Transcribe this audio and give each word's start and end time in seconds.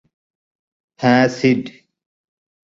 হ্যা, 0.99 1.15
সিড। 1.37 1.63